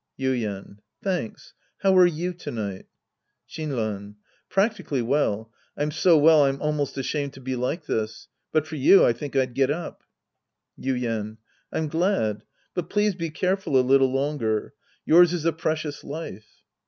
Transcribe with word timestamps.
Yuien. 0.19 0.79
Thanks. 1.03 1.53
How 1.83 1.95
are 1.95 2.07
you 2.07 2.33
to 2.33 2.49
night? 2.49 2.87
Shinran. 3.47 4.15
Practically 4.49 5.03
well. 5.03 5.51
I'm 5.77 5.91
so 5.91 6.17
well 6.17 6.45
I'm 6.45 6.59
almost 6.59 6.97
ashamed 6.97 7.33
to 7.33 7.39
be 7.39 7.55
like 7.55 7.85
this. 7.85 8.27
But 8.51 8.65
for 8.65 8.77
you, 8.77 9.05
I 9.05 9.13
think 9.13 9.35
I'd 9.35 9.53
get 9.53 9.69
up. 9.69 10.03
Yuien. 10.79 11.37
I'm 11.71 11.87
glad. 11.87 12.43
But 12.73 12.89
please 12.89 13.13
be 13.13 13.29
careful 13.29 13.79
a 13.79 13.85
little 13.85 14.11
longer. 14.11 14.73
Yours 15.05 15.33
is 15.33 15.45
a 15.45 15.53
precious 15.53 16.03
life. 16.03 16.47